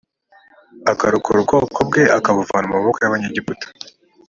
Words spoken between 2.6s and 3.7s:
mu maboko y abanyegiputa